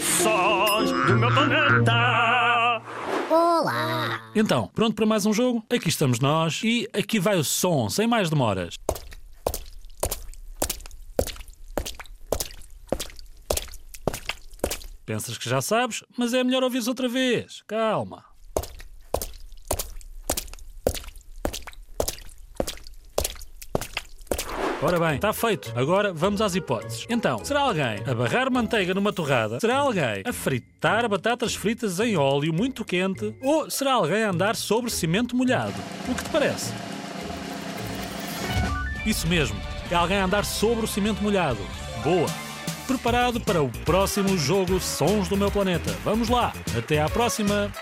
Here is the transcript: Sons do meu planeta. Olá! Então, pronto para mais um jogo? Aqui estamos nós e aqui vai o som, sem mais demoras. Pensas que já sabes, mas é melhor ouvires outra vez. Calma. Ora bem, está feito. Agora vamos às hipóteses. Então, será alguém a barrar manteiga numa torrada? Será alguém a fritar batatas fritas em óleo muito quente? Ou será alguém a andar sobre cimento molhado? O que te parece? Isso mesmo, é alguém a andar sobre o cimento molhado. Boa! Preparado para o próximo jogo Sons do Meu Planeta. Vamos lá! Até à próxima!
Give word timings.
Sons 0.00 0.90
do 0.90 1.16
meu 1.16 1.32
planeta. 1.32 2.82
Olá! 3.30 4.30
Então, 4.34 4.70
pronto 4.74 4.94
para 4.94 5.06
mais 5.06 5.24
um 5.24 5.32
jogo? 5.32 5.64
Aqui 5.70 5.88
estamos 5.88 6.20
nós 6.20 6.60
e 6.62 6.86
aqui 6.92 7.18
vai 7.18 7.38
o 7.38 7.44
som, 7.44 7.88
sem 7.88 8.06
mais 8.06 8.28
demoras. 8.28 8.74
Pensas 15.06 15.38
que 15.38 15.48
já 15.48 15.62
sabes, 15.62 16.04
mas 16.18 16.34
é 16.34 16.44
melhor 16.44 16.62
ouvires 16.62 16.88
outra 16.88 17.08
vez. 17.08 17.62
Calma. 17.66 18.35
Ora 24.82 25.00
bem, 25.00 25.14
está 25.14 25.32
feito. 25.32 25.72
Agora 25.74 26.12
vamos 26.12 26.42
às 26.42 26.54
hipóteses. 26.54 27.06
Então, 27.08 27.42
será 27.42 27.60
alguém 27.60 28.02
a 28.06 28.14
barrar 28.14 28.50
manteiga 28.50 28.92
numa 28.92 29.12
torrada? 29.12 29.58
Será 29.58 29.78
alguém 29.78 30.22
a 30.24 30.32
fritar 30.32 31.08
batatas 31.08 31.54
fritas 31.54 31.98
em 31.98 32.16
óleo 32.16 32.52
muito 32.52 32.84
quente? 32.84 33.34
Ou 33.42 33.70
será 33.70 33.94
alguém 33.94 34.22
a 34.22 34.30
andar 34.30 34.54
sobre 34.54 34.90
cimento 34.90 35.34
molhado? 35.34 35.74
O 36.06 36.14
que 36.14 36.24
te 36.24 36.30
parece? 36.30 36.74
Isso 39.06 39.26
mesmo, 39.26 39.58
é 39.90 39.94
alguém 39.94 40.18
a 40.18 40.24
andar 40.24 40.44
sobre 40.44 40.84
o 40.84 40.88
cimento 40.88 41.22
molhado. 41.22 41.60
Boa! 42.02 42.28
Preparado 42.86 43.40
para 43.40 43.62
o 43.62 43.70
próximo 43.84 44.36
jogo 44.36 44.78
Sons 44.78 45.28
do 45.28 45.36
Meu 45.36 45.50
Planeta. 45.50 45.90
Vamos 46.04 46.28
lá! 46.28 46.52
Até 46.76 47.00
à 47.00 47.08
próxima! 47.08 47.72